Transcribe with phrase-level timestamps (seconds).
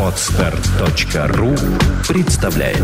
[0.00, 1.54] Отстар.ру
[2.08, 2.78] представляет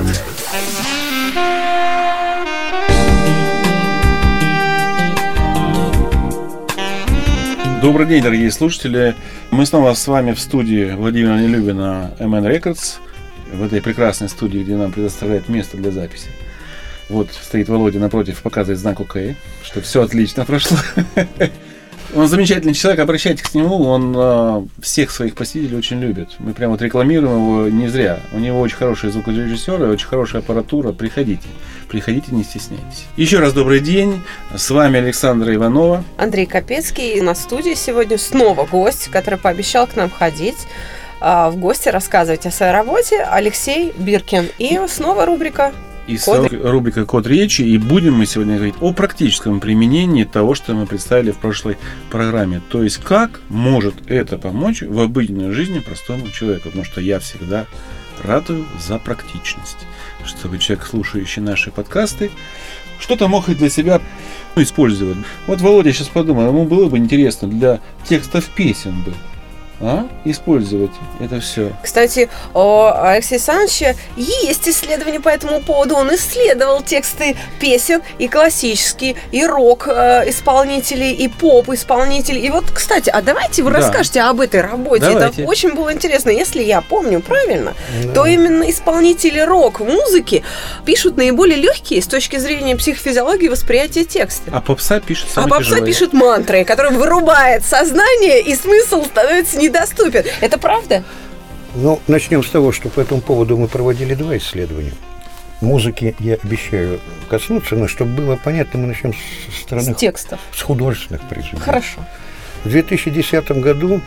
[7.81, 9.14] Добрый день, дорогие слушатели.
[9.50, 12.96] Мы снова с вами в студии Владимира Нелюбина MN Records,
[13.50, 16.29] в этой прекрасной студии, где нам предоставляет место для записи.
[17.09, 19.16] Вот стоит Володя напротив, показывает знак ОК,
[19.62, 20.77] что все отлично прошло.
[22.15, 26.29] Он замечательный человек, обращайтесь к нему, он э, всех своих посетителей очень любит.
[26.41, 28.20] Мы прямо вот рекламируем его не зря.
[28.33, 30.93] У него очень хороший звукорежиссер и очень хорошая аппаратура.
[30.93, 31.48] Приходите,
[31.89, 33.06] приходите, не стесняйтесь.
[33.17, 34.20] Еще раз добрый день.
[34.55, 36.05] С вами Александра Иванова.
[36.19, 37.19] Андрей Капецкий.
[37.23, 40.67] На студии сегодня снова гость, который пообещал к нам ходить
[41.20, 44.48] в гости рассказывать о своей работе Алексей Биркин.
[44.59, 45.73] И снова рубрика
[46.12, 46.52] и Код...
[46.52, 47.62] рубрика «Код речи».
[47.62, 51.77] И будем мы сегодня говорить о практическом применении того, что мы представили в прошлой
[52.11, 52.61] программе.
[52.70, 56.65] То есть, как может это помочь в обыденной жизни простому человеку.
[56.65, 57.67] Потому что я всегда
[58.23, 59.78] радую за практичность.
[60.25, 62.31] Чтобы человек, слушающий наши подкасты,
[63.01, 64.01] что-то мог и для себя
[64.56, 65.17] использовать.
[65.47, 69.12] Вот Володя сейчас подумал, ему было бы интересно для текстов песен бы
[69.83, 71.72] а, использовать это все.
[71.83, 75.97] Кстати, у Алексея Александровича есть исследования по этому поводу.
[75.97, 82.41] Он исследовал тексты песен и классические, и рок-исполнителей, и поп-исполнителей.
[82.42, 83.78] И вот, кстати, а давайте вы да.
[83.78, 85.06] расскажете об этой работе.
[85.06, 85.42] Давайте.
[85.42, 86.30] Это очень было интересно.
[86.30, 87.74] Если я помню правильно,
[88.05, 88.12] да.
[88.12, 90.44] то именно исполнители рок-музыки
[90.84, 94.52] пишут наиболее легкие с точки зрения психофизиологии восприятия текста.
[94.52, 95.86] А попса пишет А попса тяжелые.
[95.86, 100.25] пишет мантры, которые вырубает сознание, и смысл становится не недоступен.
[100.41, 101.03] Это правда?
[101.75, 104.92] Ну, начнем с того, что по этому поводу мы проводили два исследования.
[105.61, 109.95] Музыки я обещаю коснуться, но чтобы было понятно, мы начнем с стороны...
[109.95, 110.41] С текстов.
[110.55, 111.62] С художественных произведений.
[111.62, 112.01] Хорошо.
[112.64, 114.01] В 2010 году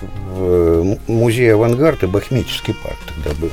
[0.00, 3.50] в музее «Авангард» и Бахметьевский парк тогда был,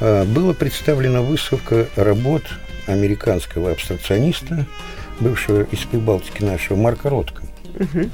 [0.00, 2.42] а, была представлена выставка работ
[2.86, 4.66] американского абстракциониста,
[5.20, 7.42] бывшего из Прибалтики нашего Марка Ротко.
[7.80, 8.10] Угу.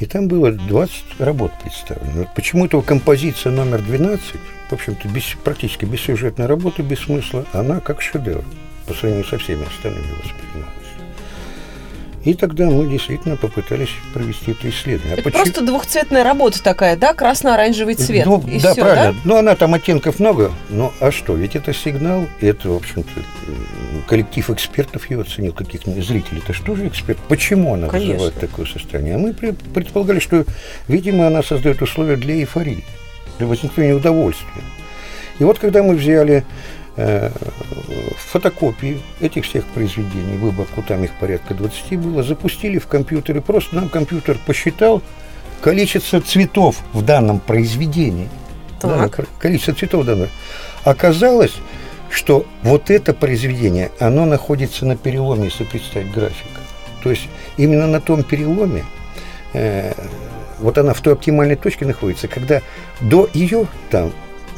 [0.00, 2.26] И там было 20 работ представлено.
[2.34, 4.22] Почему-то композиция номер 12,
[4.70, 8.42] в общем-то, без, практически бессюжетная работа, без смысла, она как шедевр
[8.86, 10.79] по сравнению со всеми остальными воспринималась.
[12.24, 15.16] И тогда мы действительно попытались провести это исследование.
[15.16, 15.42] А это а почему...
[15.42, 17.14] просто двухцветная работа такая, да?
[17.14, 18.26] Красно-оранжевый цвет.
[18.26, 19.12] Ну, и да, все, правильно.
[19.12, 19.18] Да?
[19.24, 20.52] Ну, она там оттенков много.
[20.68, 21.34] Ну, а что?
[21.34, 23.08] Ведь это сигнал, это, в общем-то,
[24.06, 26.42] коллектив экспертов ее оценил, каких-нибудь зрителей.
[26.44, 27.18] Это что же эксперт?
[27.26, 28.14] Почему она Конечно.
[28.14, 29.14] вызывает такое состояние?
[29.14, 30.44] А мы предполагали, что,
[30.88, 32.84] видимо, она создает условия для эйфории,
[33.38, 34.62] для возникновения удовольствия.
[35.38, 36.44] И вот когда мы взяли
[38.30, 43.40] фотокопии этих всех произведений, выборку там их порядка 20 было, запустили в компьютере.
[43.40, 45.02] Просто нам компьютер посчитал
[45.60, 48.28] количество цветов в данном произведении.
[48.80, 49.16] Так.
[49.16, 50.28] Да, количество цветов данного.
[50.84, 51.54] Оказалось,
[52.10, 56.46] что вот это произведение, оно находится на переломе, если представить график.
[57.02, 58.84] То есть именно на том переломе,
[59.52, 59.92] э,
[60.58, 62.62] вот она в той оптимальной точке находится, когда
[63.00, 64.12] до ее там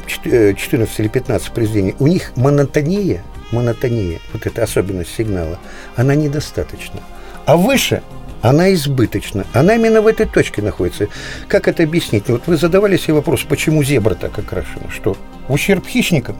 [0.07, 5.59] 14 э, или 15 произведений, у них монотония, монотония, вот эта особенность сигнала,
[5.95, 6.99] она недостаточна.
[7.45, 8.01] А выше
[8.43, 9.45] она избыточна.
[9.53, 11.07] Она именно в этой точке находится.
[11.47, 12.27] Как это объяснить?
[12.27, 14.89] Вот вы задавали себе вопрос, почему зебра так окрашена?
[14.89, 15.15] Что,
[15.47, 16.35] ущерб хищникам?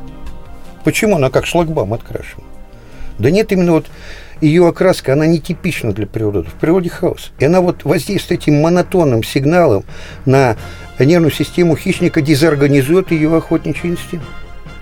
[0.84, 2.44] Почему она как шлагбаум открашена?
[3.20, 3.86] Да нет, именно вот
[4.42, 6.50] ее окраска, она нетипична для природы.
[6.50, 7.32] В природе хаос.
[7.40, 9.84] И она вот воздействует этим монотонным сигналом
[10.26, 10.58] на
[11.00, 14.26] нервную систему хищника, дезорганизует ее охотничий инстинкт.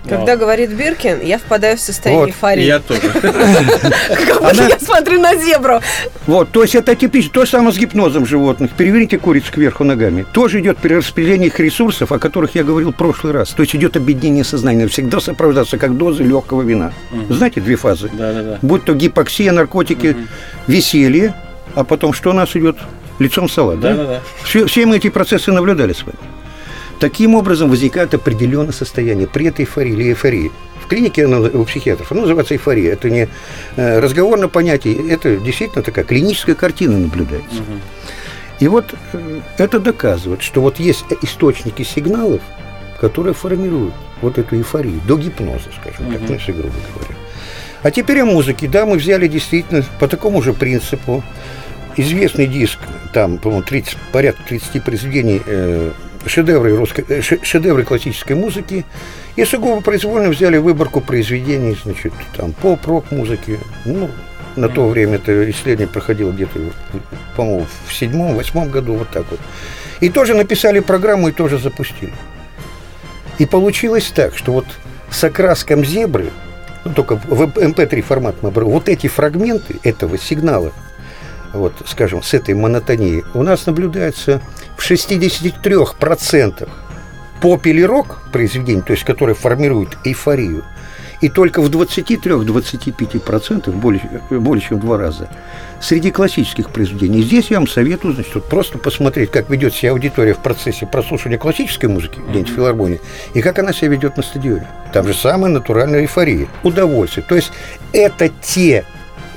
[0.08, 2.64] Когда говорит Биркин, я впадаю в состояние вот, эйфории.
[2.64, 3.00] Я тоже.
[3.12, 5.80] Как будто я смотрю на зебру.
[6.26, 7.32] Вот, то есть это типично.
[7.32, 8.72] То же самое с гипнозом животных.
[8.72, 10.26] Переверните курицу кверху ногами.
[10.32, 13.50] Тоже идет перераспределение их ресурсов, о которых я говорил в прошлый раз.
[13.50, 14.88] То есть идет объединение сознания.
[14.88, 16.92] Всегда сопровождаться как дозы легкого вина.
[17.28, 18.10] Знаете, две фазы.
[18.12, 18.58] Да, да, да.
[18.60, 20.16] Будь то гипоксия, наркотики,
[20.66, 21.34] веселье,
[21.74, 22.76] а потом что у нас идет?
[23.18, 23.90] Лицом салат, да?
[23.90, 24.20] Да, да, да.
[24.42, 26.18] Все, все мы эти процессы наблюдали с вами.
[27.02, 30.52] Таким образом возникает определенное состояние при этой эйфории или эйфории.
[30.80, 32.92] В клинике оно, у психиатров оно называется эйфория.
[32.92, 33.28] Это не
[33.74, 37.62] э, разговорное понятие, это действительно такая клиническая картина наблюдается.
[37.62, 37.72] Угу.
[38.60, 42.40] И вот э, это доказывает, что вот есть источники сигналов,
[43.00, 46.12] которые формируют вот эту эйфорию до гипноза, скажем угу.
[46.12, 47.16] так, ну, если грубо говоря.
[47.82, 48.68] А теперь о музыке.
[48.68, 51.24] Да, мы взяли действительно по такому же принципу
[51.96, 52.78] известный диск,
[53.12, 55.90] там, по-моему, 30, порядка 30 произведений э,
[56.26, 58.84] шедевры, русской, э, шедевры классической музыки
[59.36, 64.10] и сугубо произвольно взяли выборку произведений, значит, там, поп-рок музыки, ну,
[64.54, 66.58] На то время это исследование проходило где-то,
[67.36, 69.40] по-моему, в седьмом, восьмом году, вот так вот.
[70.00, 72.12] И тоже написали программу и тоже запустили.
[73.38, 74.66] И получилось так, что вот
[75.10, 76.28] с окраском зебры,
[76.84, 80.72] ну, только в MP3 формат мы брали, вот эти фрагменты этого сигнала,
[81.54, 84.42] вот, скажем, с этой монотонией, у нас наблюдается
[84.82, 86.68] в 63%
[87.40, 90.64] поп или рок произведений, то есть которые формируют эйфорию,
[91.20, 95.28] и только в 23-25%, более, более чем в два раза,
[95.80, 97.22] среди классических произведений.
[97.22, 101.38] Здесь я вам советую, значит, вот просто посмотреть, как ведет себя аудитория в процессе прослушивания
[101.38, 103.00] классической музыки где-нибудь филармонии,
[103.34, 104.66] и как она себя ведет на стадионе.
[104.92, 107.24] Там же самая натуральная эйфория, удовольствие.
[107.28, 107.52] То есть
[107.92, 108.84] это те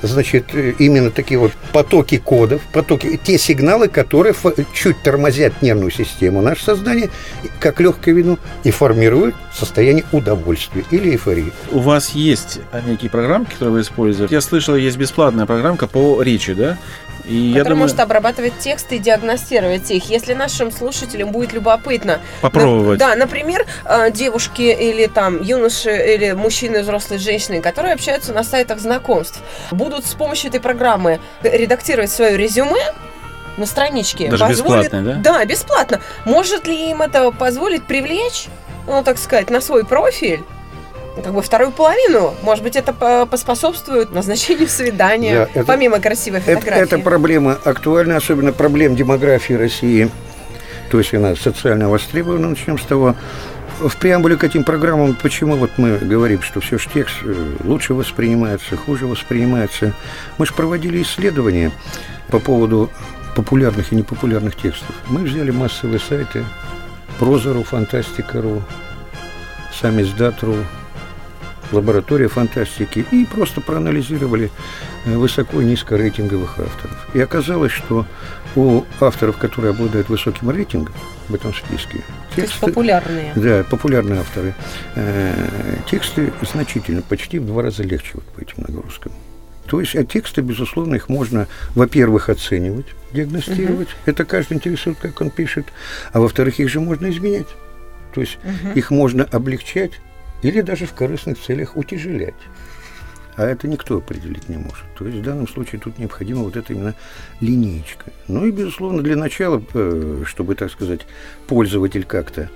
[0.06, 4.34] значит, э, именно такие вот потоки кодов, потоки, те сигналы, которые
[4.72, 7.10] чуть тормозят нервную систему наше сознание,
[7.60, 11.52] как легкое вино, и формируют состояние удовольствия или эйфории.
[11.70, 14.34] У вас есть некие программки, которые вы используете?
[14.34, 16.78] Я слышал, есть бесплатная программка по речи, да?
[17.26, 17.82] И который думаю...
[17.82, 20.08] может обрабатывать тексты и диагностировать их.
[20.08, 22.20] Если нашим слушателям будет любопытно.
[22.40, 23.00] Попробовать.
[23.00, 28.44] На, да, например, э, девушки или там юноши или мужчины, взрослые женщины, которые общаются на
[28.44, 29.40] сайтах знакомств,
[29.70, 32.94] будут с помощью этой программы редактировать свое резюме,
[33.56, 34.28] на страничке.
[34.28, 34.84] Даже позволит...
[34.84, 35.32] бесплатно, да?
[35.38, 36.00] Да, бесплатно.
[36.26, 38.48] Может ли им это позволить привлечь,
[38.86, 40.42] ну, так сказать, на свой профиль
[41.22, 42.34] как бы вторую половину.
[42.42, 42.92] Может быть, это
[43.26, 46.82] поспособствует назначению свидания, да, это, помимо красивой фотографии.
[46.82, 50.10] Это, эта проблема актуальна, особенно проблем демографии России.
[50.90, 52.48] То есть она социально востребована.
[52.48, 53.16] Начнем с того,
[53.80, 57.94] в преамбуле к этим программам, почему вот мы говорим, что все же текст э, лучше
[57.94, 59.92] воспринимается, хуже воспринимается.
[60.38, 61.72] Мы же проводили исследования
[62.28, 62.90] по поводу
[63.34, 64.94] популярных и непопулярных текстов.
[65.08, 66.44] Мы взяли массовые сайты
[67.18, 68.62] Прозору, Фантастика.ру,
[69.78, 70.56] сами Сдат.ру,
[71.72, 74.50] лаборатория фантастики, и просто проанализировали
[75.04, 77.08] э, высоко и низко рейтинговых авторов.
[77.14, 78.06] И оказалось, что
[78.54, 80.94] у авторов, которые обладают высоким рейтингом
[81.28, 82.02] в этом списке,
[82.34, 83.32] тексты, То есть популярные.
[83.34, 84.54] Да, популярные авторы.
[84.94, 89.12] Э, тексты значительно, почти в два раза легче вот по этим нагрузкам.
[89.66, 93.88] То есть, а тексты, безусловно, их можно, во-первых, оценивать, диагностировать.
[93.88, 93.96] Угу.
[94.06, 95.66] Это каждый интересует, как он пишет.
[96.12, 97.48] А во-вторых, их же можно изменять.
[98.14, 98.72] То есть угу.
[98.74, 99.92] их можно облегчать
[100.42, 102.34] или даже в корыстных целях утяжелять.
[103.36, 104.84] А это никто определить не может.
[104.96, 106.94] То есть в данном случае тут необходима вот эта именно
[107.40, 108.10] линейка.
[108.28, 111.02] Ну и, безусловно, для начала, э, чтобы, так сказать,
[111.46, 112.50] пользователь как-то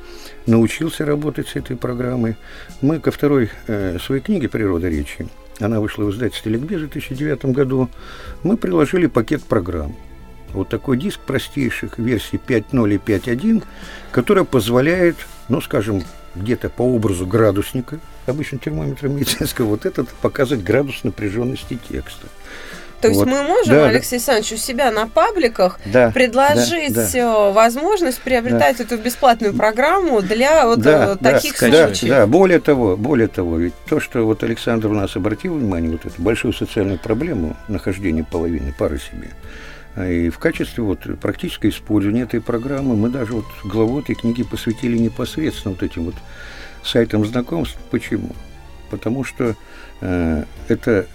[0.47, 2.37] научился работать с этой программой,
[2.81, 5.29] мы ко второй э, своей книге «Природа речи»,
[5.61, 7.91] она вышла в издательстве «Ликбезе» в 2009 году,
[8.43, 9.95] мы приложили пакет программ.
[10.55, 13.63] Вот такой диск простейших версий 5.0 и 5.1,
[14.11, 15.17] который позволяет,
[15.49, 16.03] ну, скажем,
[16.35, 22.27] где-то по образу градусника, обычно термометра медицинского, вот этот показывать градус напряженности текста.
[23.01, 23.29] То есть вот.
[23.29, 24.17] мы можем, да, Алексей.
[24.17, 27.51] Александрович, у себя на пабликах да, предложить да, да.
[27.51, 28.85] возможность приобретать да.
[28.85, 32.11] эту бесплатную программу для вот да, таких да, случаев.
[32.11, 35.91] Да, да, более того, более того, ведь то, что вот Александр у нас обратил внимание,
[35.91, 39.31] вот эту большую социальную проблему нахождения половины пары себе,
[39.97, 44.97] и в качестве вот практического использования этой программы мы даже вот главу этой книги посвятили
[44.97, 46.15] непосредственно вот этим вот
[46.85, 47.77] сайтам знакомств.
[47.91, 48.31] Почему?
[48.91, 49.57] Потому что
[50.01, 51.07] э, это,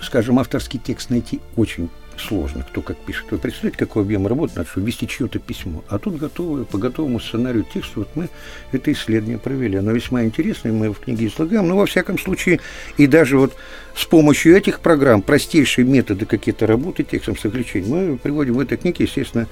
[0.00, 3.26] скажем, авторский текст найти очень сложно, кто как пишет.
[3.30, 5.84] Вы представляете, какой объем работы надо, чтобы ввести чье-то письмо.
[5.88, 8.28] А тут готовы, по готовому сценарию текста, вот мы
[8.72, 9.78] это исследование провели.
[9.78, 11.68] Оно весьма интересное, мы его в книге излагаем.
[11.68, 12.60] Но, во всяком случае,
[12.96, 13.54] и даже вот
[13.96, 18.76] с помощью этих программ, простейшие методы какие-то работы текстом с отличением, мы приводим в этой
[18.76, 19.46] книге, естественно,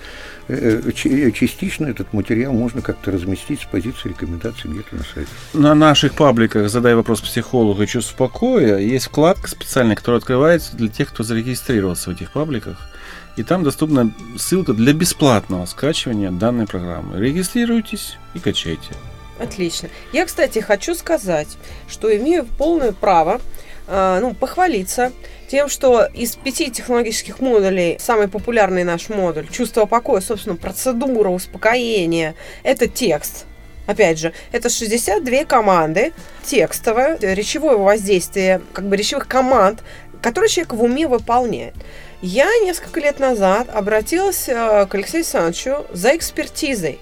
[0.49, 5.31] э, э, частично этот материал можно как-то разместить с позиции рекомендаций где-то на сайте.
[5.55, 7.87] На наших пабликах «Задай вопрос психологу.
[7.87, 12.52] Чувство покоя» есть вкладка специальная, которая открывается для тех, кто зарегистрировался в этих пабликах.
[13.37, 17.19] И там доступна ссылка для бесплатного скачивания данной программы.
[17.19, 18.91] Регистрируйтесь и качайте.
[19.39, 19.89] Отлично.
[20.13, 21.49] Я, кстати, хочу сказать,
[21.89, 23.41] что имею полное право
[23.89, 25.13] э, ну, похвалиться
[25.49, 32.35] тем, что из пяти технологических модулей самый популярный наш модуль чувство покоя, собственно, процедура успокоения,
[32.63, 33.47] это текст.
[33.87, 36.13] Опять же, это 62 команды
[36.45, 39.83] текстовое, речевое воздействие, как бы речевых команд,
[40.21, 41.75] которые человек в уме выполняет.
[42.23, 47.01] Я несколько лет назад обратилась э, к Алексею Александровичу за экспертизой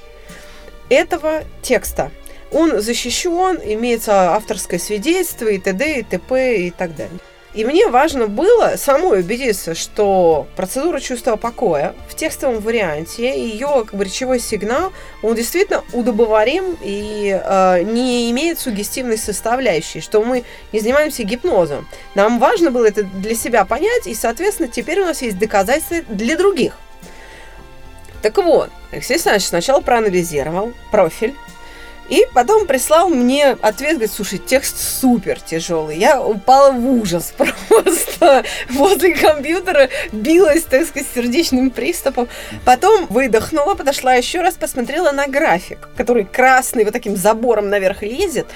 [0.89, 2.11] этого текста.
[2.50, 6.00] Он защищен, имеется авторское свидетельство и т.д.
[6.00, 6.57] и т.п.
[6.62, 7.21] и так далее.
[7.52, 13.95] И мне важно было самой убедиться, что процедура чувства покоя в текстовом варианте, ее как
[13.95, 14.92] бы речевой сигнал,
[15.23, 21.88] он действительно удобоварим и э, не имеет сугестивной составляющей, что мы не занимаемся гипнозом.
[22.14, 26.37] Нам важно было это для себя понять, и, соответственно, теперь у нас есть доказательства для
[26.37, 26.75] других.
[28.23, 31.35] Так вот, Алексей Александрович сначала проанализировал профиль
[32.11, 35.97] и потом прислал мне ответ, говорит, слушай, текст супер тяжелый.
[35.97, 37.33] Я упала в ужас
[37.69, 38.45] просто.
[38.69, 42.29] Возле компьютера билась, так сказать, сердечным приступом.
[42.64, 48.49] Потом выдохнула, подошла еще раз, посмотрела на график, который красный вот таким забором наверх лезет.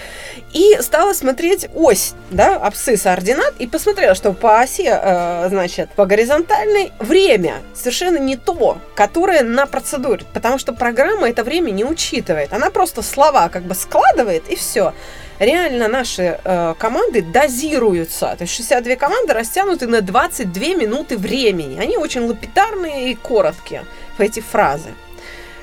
[0.52, 6.06] И стала смотреть ось, да, абсцисса ординат, и посмотрела, что по оси, э, значит, по
[6.06, 12.52] горизонтальной время совершенно не то, которое на процедуре, потому что программа это время не учитывает.
[12.52, 14.92] Она просто слова как бы складывает, и все.
[15.38, 18.34] Реально наши э, команды дозируются.
[18.36, 21.78] То есть 62 команды растянуты на 22 минуты времени.
[21.80, 23.84] Они очень лапитарные и короткие,
[24.18, 24.90] эти фразы.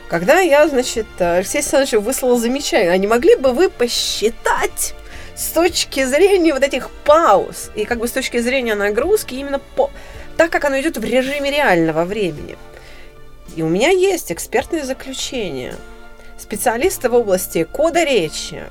[0.09, 4.93] Когда я, значит, Алексей Александрович выслал замечание, а не могли бы вы посчитать
[5.37, 9.89] с точки зрения вот этих пауз и как бы с точки зрения нагрузки именно по,
[10.35, 12.57] так, как оно идет в режиме реального времени.
[13.55, 15.75] И у меня есть экспертное заключение–
[16.41, 18.63] специалисты в области кода речи,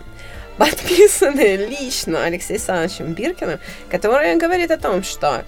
[0.59, 3.61] подписанные лично Алексеем Александровичем Биркиным,
[3.91, 5.45] который говорит о том, что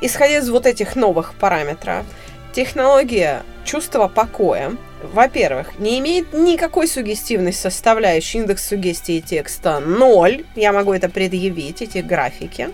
[0.00, 2.04] исходя из вот этих новых параметров,
[2.52, 10.92] технология чувства покоя, во-первых, не имеет никакой сугестивной составляющей, индекс сугестии текста 0, я могу
[10.92, 12.70] это предъявить, эти графики.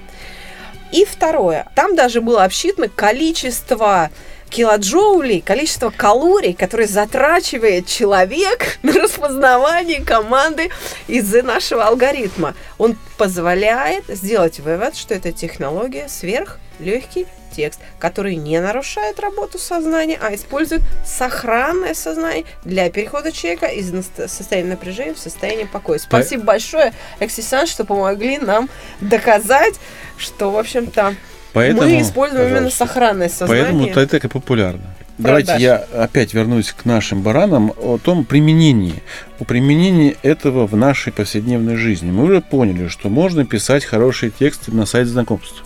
[0.93, 4.11] И второе, там даже было обсчитано количество
[4.53, 10.71] килоджоулей, количество калорий, которые затрачивает человек на распознавание команды
[11.09, 12.55] из нашего алгоритма.
[12.79, 20.35] Он позволяет сделать вывод, что эта технология сверхлегкий текст, который не нарушает работу сознания, а
[20.35, 23.93] использует сохранное сознание для перехода человека из
[24.27, 25.99] состояния напряжения в состояние покоя.
[25.99, 26.47] Спасибо По...
[26.47, 29.75] большое, Эксисан, что помогли нам доказать,
[30.17, 31.15] что, в общем-то,
[31.53, 32.59] Поэтому, Мы используем пожалуйста.
[32.59, 33.65] именно сохранное сознание.
[33.65, 34.83] Поэтому это и популярно.
[35.19, 35.47] Продаж.
[35.47, 39.03] Давайте я опять вернусь к нашим баранам о том применении.
[39.39, 42.11] О применении этого в нашей повседневной жизни.
[42.11, 45.63] Мы уже поняли, что можно писать хорошие тексты на сайт знакомств.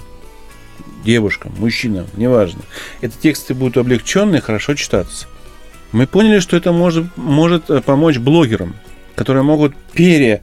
[1.05, 2.63] Девушкам, мужчинам, неважно.
[3.01, 5.29] Эти тексты будут облегченные, хорошо читаться.
[5.93, 8.75] Мы поняли, что это может, может э, помочь блогерам,
[9.15, 10.43] которые могут пере,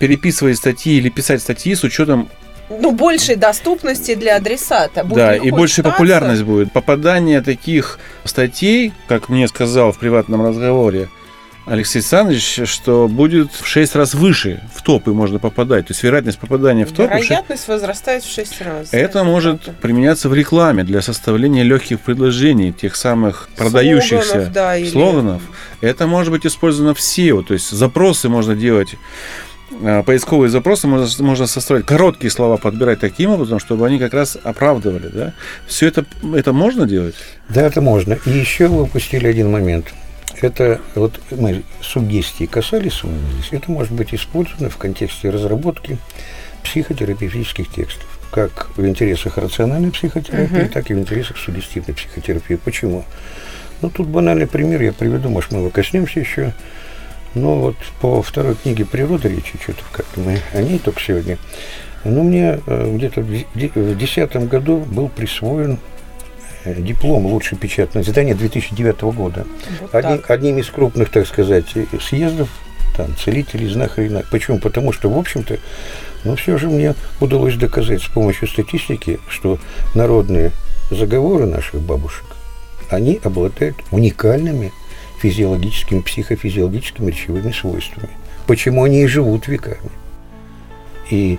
[0.00, 2.30] переписывать статьи или писать статьи с учетом
[2.70, 5.04] ну, большей доступности для адресата.
[5.04, 6.72] Будет да, и большая популярность будет.
[6.72, 11.08] Попадание таких статей, как мне сказал в приватном разговоре
[11.66, 15.86] Алексей Александрович, что будет в 6 раз выше в топы можно попадать.
[15.86, 17.14] То есть вероятность попадания в топы...
[17.14, 18.88] Вероятность возрастает в 6 раз.
[18.92, 19.80] Это да, может правда.
[19.80, 24.52] применяться в рекламе для составления легких предложений, тех самых продающихся слоганов.
[24.52, 24.88] Да, или...
[24.88, 25.42] слоганов.
[25.80, 28.96] Это может быть использовано в SEO, то есть запросы можно делать
[30.04, 35.08] поисковые запросы можно, можно состроить, короткие слова подбирать таким образом, чтобы они как раз оправдывали.
[35.08, 35.32] Да?
[35.66, 37.14] Все это, это можно делать?
[37.48, 38.18] Да, это можно.
[38.26, 39.86] И еще вы упустили один момент.
[40.40, 43.02] Это вот мы сугестии касались,
[43.50, 45.98] это может быть использовано в контексте разработки
[46.62, 50.68] психотерапевтических текстов как в интересах рациональной психотерапии, uh-huh.
[50.68, 52.54] так и в интересах сугестивной психотерапии.
[52.54, 53.04] Почему?
[53.82, 56.54] Ну, тут банальный пример я приведу, может, мы его коснемся еще.
[57.34, 61.38] Ну вот по второй книге «Природа» речи, что-то как-то мы о ней только сегодня.
[62.04, 65.78] Но мне э, где-то в 2010 году был присвоен
[66.64, 69.46] э, диплом лучшее печатное издание 2009 года.
[69.80, 71.66] Вот Одни, одним из крупных, так сказать,
[72.00, 72.48] съездов
[72.96, 74.10] там, целителей, знахарей.
[74.30, 74.58] Почему?
[74.58, 75.58] Потому что, в общем-то,
[76.24, 79.58] ну, все же мне удалось доказать с помощью статистики, что
[79.94, 80.50] народные
[80.90, 82.24] заговоры наших бабушек,
[82.90, 84.72] они обладают уникальными
[85.20, 88.08] физиологическими, психофизиологическими речевыми свойствами.
[88.46, 89.90] Почему они и живут веками.
[91.10, 91.38] И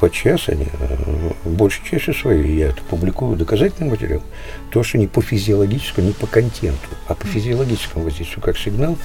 [0.00, 4.22] подчас они, э, большей частью своей, я это публикую доказательный материал,
[4.70, 8.98] то, что не по физиологическому, не по контенту, а по физиологическому воздействию, как сигнал,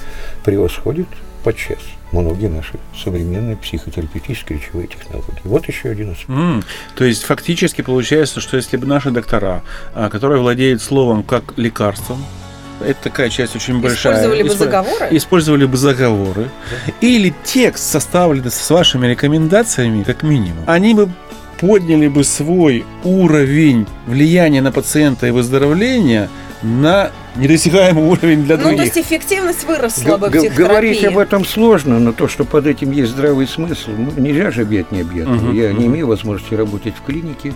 [0.44, 1.06] превосходит
[1.44, 1.78] подчас
[2.12, 5.40] многие наши современные психотерапевтические речевые технологии.
[5.44, 6.30] Вот еще один аспект.
[6.30, 6.64] Mm,
[6.96, 9.62] то есть фактически получается, что если бы наши доктора,
[9.94, 12.24] а, которые владеют словом как лекарством,
[12.80, 14.14] это такая часть очень большая.
[14.14, 14.58] Использовали бы Исп...
[14.58, 15.08] заговоры?
[15.10, 16.50] Использовали бы заговоры.
[16.70, 16.92] Да.
[17.00, 20.64] Или текст, составленный с вашими рекомендациями, как минимум.
[20.66, 21.08] Они бы
[21.60, 26.28] подняли бы свой уровень влияния на пациента и выздоровления
[26.62, 28.78] на недосягаемый уровень для Ну, других.
[28.78, 30.64] то есть эффективность выросла бы в Г- психотерапии.
[30.64, 34.62] Говорить об этом сложно, но то, что под этим есть здравый смысл, ну, нельзя же
[34.62, 35.36] объять необъятное.
[35.38, 35.86] Мгм, Я не мгм.
[35.94, 37.54] имею возможности работать в клинике,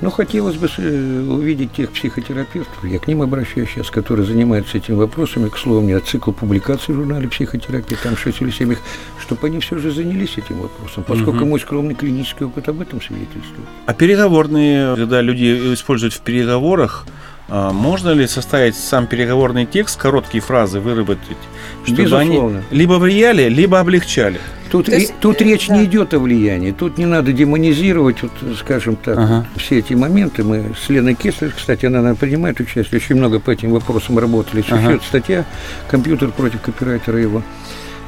[0.00, 4.96] но хотелось бы э, увидеть тех психотерапевтов, я к ним обращаюсь сейчас, которые занимаются этим
[4.96, 5.48] вопросами.
[5.48, 8.78] К слову, у меня цикл публикаций в журнале «Психотерапия», там 6 или 7 их,
[9.20, 11.50] чтобы они все же занялись этим вопросом, поскольку Мгм.
[11.50, 13.68] мой скромный клинический опыт об этом свидетельствует.
[13.86, 17.06] А переговорные, когда люди используют в переговорах,
[17.50, 21.36] можно ли составить сам переговорный текст, короткие фразы выработать,
[21.84, 22.58] чтобы Безусловно.
[22.70, 24.38] они либо влияли, либо облегчали?
[24.70, 25.76] Тут, То есть, тут э, речь да.
[25.76, 29.46] не идет о влиянии, тут не надо демонизировать, вот, скажем так, Ага.
[29.56, 30.44] все эти моменты.
[30.44, 34.62] Мы с Леной Кеслер, кстати, она, наверное, принимает участие, очень много по этим вопросам работали.
[34.62, 35.44] Существует статья
[35.90, 37.42] «Компьютер против копирайтера его».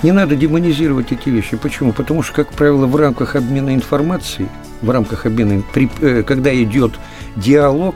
[0.04, 1.56] Не надо демонизировать эти вещи.
[1.56, 1.92] Почему?
[1.92, 4.48] Потому что, как правило, в рамках обмена информацией,
[4.82, 6.92] в рамках обмена, при- э, когда идет
[7.36, 7.94] диалог,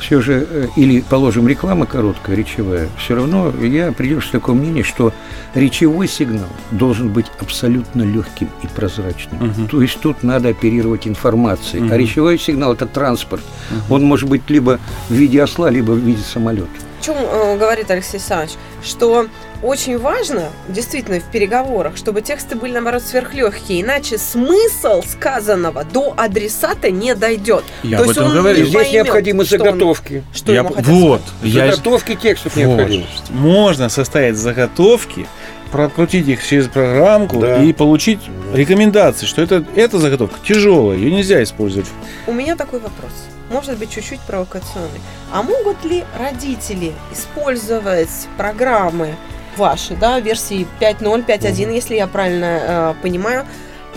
[0.00, 5.12] все же, э, или, положим, реклама короткая, речевая, все равно я придерживаюсь такого мнения, что
[5.54, 9.46] речевой сигнал должен быть абсолютно легким и прозрачным.
[9.46, 9.68] Мгм.
[9.68, 11.82] То есть тут надо оперировать информацией.
[11.82, 11.92] Мгм.
[11.92, 13.42] А речевой сигнал– это транспорт.
[13.90, 14.78] Он может быть либо
[15.08, 16.68] в виде осла, либо в виде самолета.
[17.00, 18.52] О чем э, говорит Алексей Александрович?
[18.82, 19.26] Что
[19.62, 26.90] очень важно, действительно, в переговорах, чтобы тексты были, наоборот, сверхлегкие, иначе смысл сказанного до адресата
[26.90, 27.64] не дойдет.
[27.82, 28.58] Я То об этом говорю.
[28.58, 30.24] не Здесь поймет, необходимы что он- заготовки.
[30.32, 31.54] Что Я ему вот, сказать.
[31.54, 32.62] я Заготовки текстов Вот.
[32.62, 33.06] необходимы.
[33.30, 35.26] Можно составить заготовки,
[35.72, 37.62] прокрутить их через программку Да.
[37.62, 38.20] и получить
[38.54, 41.88] рекомендации, что это, эта заготовка тяжелая, ее нельзя использовать.
[42.26, 43.10] У меня такой вопрос.
[43.50, 45.00] Может быть, чуть-чуть провокационный.
[45.32, 49.14] А могут ли родители использовать программы
[49.56, 53.46] ваши, да, версии 5.0, 5.1, если я правильно э, понимаю,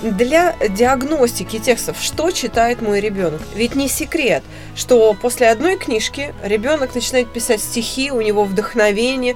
[0.02, 3.42] для диагностики текстов, что читает мой ребенок.
[3.54, 4.44] Ведь не секрет,
[4.76, 9.36] что после одной книжки ребенок начинает писать стихи, у него вдохновение,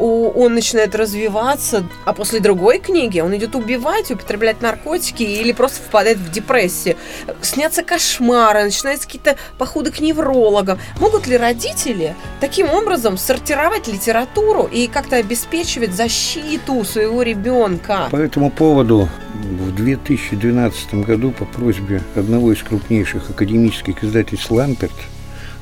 [0.00, 6.18] он начинает развиваться, а после другой книги он идет убивать, употреблять наркотики или просто впадает
[6.18, 6.96] в депрессию.
[7.42, 10.78] Снятся кошмары, начинаются какие-то походы к неврологам.
[11.00, 18.08] Могут ли родители таким образом сортировать литературу и как-то обеспечивать защиту своего ребенка?
[18.10, 24.92] По этому поводу в 2012 году по просьбе одного из крупнейших академических издательств «Ламперт»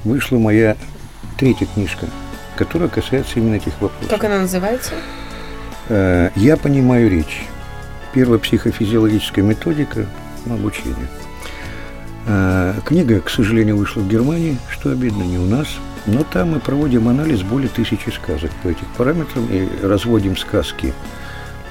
[0.05, 0.77] вышла моя
[1.39, 2.07] третья книжка,
[2.59, 4.09] которая касается именно этих вопросов.
[4.11, 4.93] Как она называется?
[5.89, 7.47] Э, Я понимаю речь.
[8.13, 10.07] Первая психофизиологическая методика
[10.45, 11.09] ну, обучения.
[12.27, 15.69] Э, Книга, к сожалению, вышла в Германии, что обидно, не у нас.
[16.07, 20.93] Но там мы проводим анализ более тысячи сказок по этим параметрам и разводим сказки,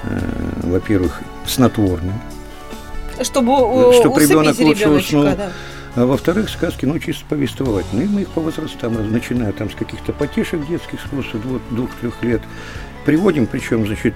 [0.04, 0.18] э,
[0.62, 2.14] во-первых, снотворным,
[3.20, 5.24] Чтобы у- Чтоб усыпить ребенок лучше ребеночка, уснул.
[5.24, 5.50] да.
[5.98, 8.06] А во-вторых, сказки, ну, чисто повествовательные.
[8.06, 12.40] И мы их по возрастам, начиная там с каких-то потешек детских, с двух- двух-трех лет,
[13.04, 14.14] приводим, причем, значит,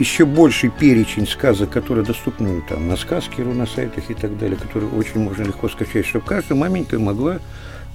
[0.00, 4.90] еще больший перечень сказок, которые доступны там на сказке.ру, на сайтах и так далее, которые
[4.90, 7.38] очень можно легко скачать, чтобы каждая маменька могла,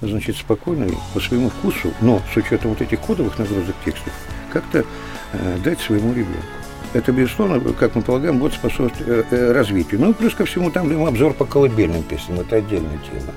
[0.01, 4.13] значит, спокойно по своему вкусу, но с учетом вот этих кодовых нагрузок текстов,
[4.53, 4.85] как-то
[5.33, 6.60] э, дать своему ребенку.
[6.93, 10.01] Это, безусловно, как мы полагаем, будет способствовать э, э, развитию.
[10.01, 12.39] Ну, плюс ко всему, там обзор по колыбельным песням.
[12.41, 13.31] Это отдельная тема.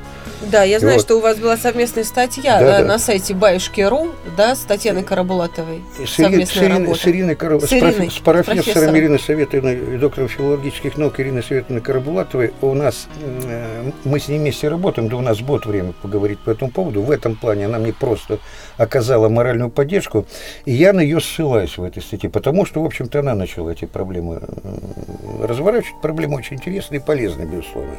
[0.51, 1.03] Да, я знаю, Вот.
[1.03, 2.88] что у вас была совместная статья Да, э, да.
[2.88, 5.83] на сайте Баюшки.ру, да, с Татьяной Карабулатовой.
[6.05, 7.01] С, Ири- с Ириной, работа.
[7.01, 8.97] с Ириной Караб- С с Ириной, с профессором профессором.
[8.99, 14.38] Ириной Советовной и доктором филологических наук Ириной Советовной Карабулатовой у нас, э, мы с ней
[14.38, 17.01] вместе работаем, да у нас будет время поговорить по этому поводу.
[17.01, 18.38] В этом плане она мне просто
[18.77, 20.27] оказала моральную поддержку,
[20.67, 23.85] и я на нее ссылаюсь в этой статье, потому что, в общем-то, она начала эти
[23.85, 26.00] проблемы э, разворачивать.
[26.02, 27.94] Проблемы очень интересные и полезные, безусловно.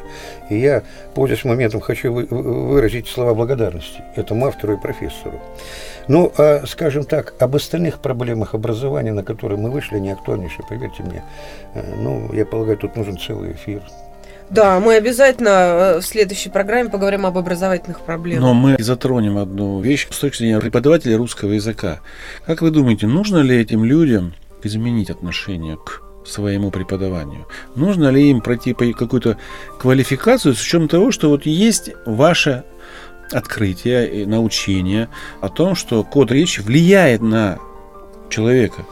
[0.50, 0.82] И я,
[1.14, 5.40] пользуясь моментом, хочу вы- вы- выразить слова благодарности этому автору и профессору.
[6.08, 11.02] Ну, а, скажем так, об остальных проблемах образования, на которые мы вышли, не актуальнейшие, поверьте
[11.02, 11.22] мне.
[11.74, 13.82] Э, Ну, я полагаю, тут нужен целый эфир.
[14.50, 15.48] Да, мы обязательно
[15.96, 18.42] э, в следующей программе поговорим об образовательных проблемах.
[18.42, 21.98] Но мы затронем одну вещь с точки зрения преподавателя русского языка.
[22.46, 27.46] Как вы думаете, нужно ли этим людям изменить отношение к своему преподаванию?
[27.74, 29.38] Нужно ли им пройти какую-то
[29.78, 32.64] квалификацию с учетом того, что вот есть ваше
[33.32, 35.08] открытие и научение
[35.40, 37.58] о том, что код речи влияет на
[38.28, 38.84] человека?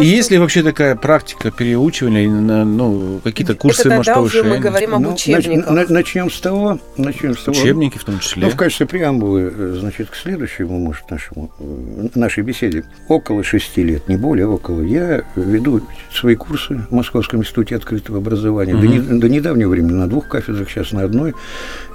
[0.00, 4.38] И есть ли вообще такая практика переучивания, на, ну, какие-то курсы, Это может, тогда уже
[4.42, 4.56] повышения?
[4.56, 5.70] мы говорим об Ну, учебниках.
[5.70, 7.56] нач- на- начнем с того, начнем с того.
[7.58, 8.42] Учебники в том числе.
[8.44, 12.84] Ну, в качестве преамбулы, э, значит, к следующему, может, нашему, э, нашей беседе.
[13.08, 14.82] Около шести лет, не более, около.
[14.82, 15.82] Я веду
[16.12, 18.74] свои курсы в Московском институте открытого образования.
[18.74, 21.34] До, не- до недавнего времени на двух кафедрах, сейчас на одной.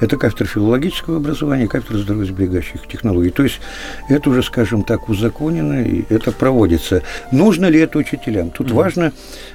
[0.02, 3.30] Это кафедра филологического образования кафедра здоровьесберегающих технологий.
[3.30, 3.60] То есть
[4.10, 7.02] это уже, скажем так, узаконено, и это проводится.
[7.32, 8.52] Нужно ли это учителям?
[8.52, 9.12] Тут важно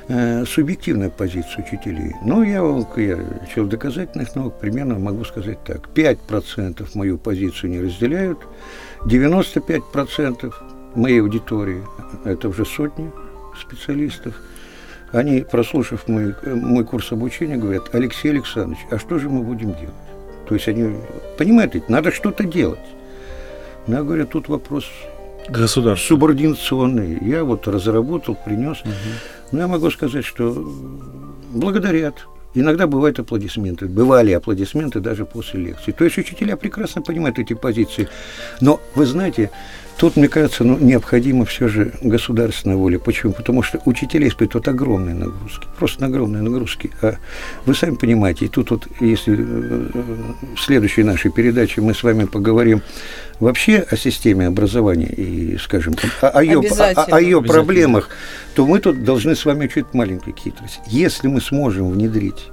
[0.09, 2.15] э, субъективная позиция учителей.
[2.23, 2.61] Ну, я,
[2.97, 5.89] я человек доказательных наук, примерно могу сказать так.
[5.95, 8.39] 5% мою позицию не разделяют,
[9.05, 10.55] 95%
[10.95, 11.83] моей аудитории,
[12.25, 13.11] это уже сотни
[13.61, 14.35] специалистов,
[15.13, 19.95] они, прослушав мой, мой курс обучения, говорят, Алексей Александрович, а что же мы будем делать?
[20.49, 20.97] То есть они,
[21.37, 22.79] понимаете, надо что-то делать.
[23.87, 24.85] Но я говорю, тут вопрос
[25.49, 26.07] Государство.
[26.07, 27.19] субординационный.
[27.23, 28.79] Я вот разработал, принес.
[29.53, 30.53] Но я могу сказать, что
[31.53, 32.27] благодарят.
[32.55, 33.87] Иногда бывают аплодисменты.
[33.87, 35.93] Бывали аплодисменты даже после лекции.
[35.93, 38.09] То есть учителя прекрасно понимают эти позиции.
[38.61, 39.51] Но вы знаете,
[39.99, 42.99] тут, мне кажется, ну, необходима все же государственная воля.
[42.99, 43.33] Почему?
[43.33, 45.67] Потому что учителя испытывают огромные нагрузки.
[45.77, 46.91] Просто огромные нагрузки.
[47.03, 47.17] А
[47.67, 49.89] вы сами понимаете, и тут вот, если э,
[50.55, 52.83] в следующей нашей передаче мы с вами поговорим
[53.41, 58.09] вообще о системе образования и, скажем, о, о ее, о, о ее проблемах,
[58.55, 60.81] то мы тут должны с вами учить маленькую хитрость.
[60.87, 62.51] Если мы сможем внедрить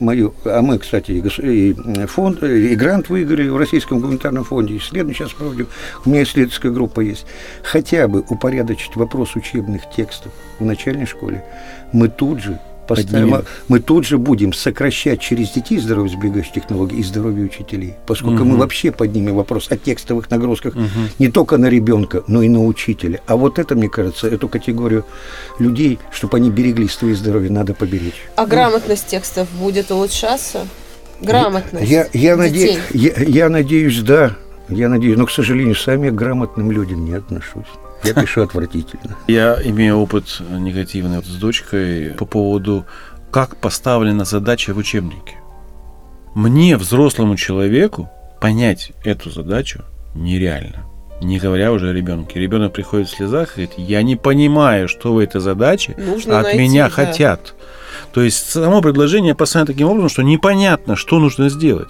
[0.00, 5.14] мою, а мы, кстати, и, и фонд, и грант выиграли в Российском гуманитарном фонде, исследование
[5.14, 5.68] сейчас проводим,
[6.04, 7.26] у меня исследовательская группа есть,
[7.62, 11.44] хотя бы упорядочить вопрос учебных текстов в начальной школе,
[11.92, 13.44] мы тут же поставим, Поднимем.
[13.68, 18.58] мы тут же будем сокращать через детей здоровьесберегающих технологий и здоровье учителей, поскольку мы Мгм.
[18.58, 20.88] вообще поднимем вопрос о текстовых нагрузках Мгм.
[21.18, 23.20] не только на ребенка, но и на учителя.
[23.26, 25.04] А вот это, мне кажется, эту категорию
[25.58, 28.22] людей, чтобы они берегли свое здоровье, надо поберечь.
[28.36, 30.66] А грамотность текстов будет улучшаться?
[31.20, 31.88] Грамотность.
[31.90, 32.76] Я, я, детей.
[32.76, 33.12] наде- я,
[33.44, 34.36] я надеюсь, да.
[34.68, 37.66] Я надеюсь, но, к сожалению, сам я к грамотным людям не отношусь.
[38.04, 39.16] Я пишу отвратительно.
[39.26, 42.84] Я имею опыт негативный с дочкой по поводу,
[43.30, 45.36] как поставлена задача в учебнике.
[46.34, 50.84] Мне, взрослому человеку, понять эту задачу нереально.
[51.20, 52.40] Не говоря уже о ребенке.
[52.40, 56.44] Ребенок приходит в слезах и говорит, я не понимаю, что в этой задаче Нужно от
[56.44, 56.90] найти, меня да.
[56.90, 57.54] хотят.
[58.12, 61.88] То есть само предложение поставлено таким образом, что непонятно, что нужно сделать.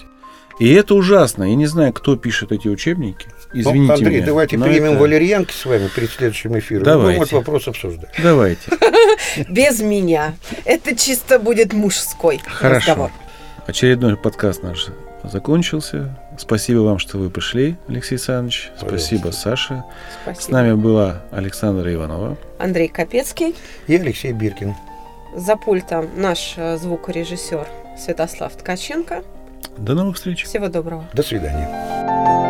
[0.59, 1.45] И это ужасно.
[1.45, 3.27] Я не знаю, кто пишет эти учебники.
[3.53, 6.83] Извините Ну, Андрей, меня, давайте примем это- валерьянки с вами перед следующим эфиром.
[6.85, 7.21] Давайте.
[7.21, 8.09] Ну, вот вопрос обсуждаем.
[8.23, 8.71] Давайте.
[9.49, 10.35] Без меня.
[10.64, 12.79] Это чисто будет мужской Хорошо.
[12.90, 13.11] разговор.
[13.67, 14.88] Очередной подкаст наш
[15.25, 16.17] закончился.
[16.38, 18.71] Спасибо вам, что вы пришли, Алексей Александрович.
[18.79, 19.85] Спасибо, Саша.
[20.23, 20.43] Спасибо.
[20.45, 22.37] С нами была Александра Иванова.
[22.59, 23.55] Андрей Капецкий.
[23.87, 24.75] И Алексей Биркин.
[25.37, 27.67] За пультом наш звукорежиссер
[27.99, 29.23] Святослав Ткаченко.
[29.79, 30.45] До новых встреч.
[30.45, 31.05] Всего доброго.
[31.13, 32.44] До свидания.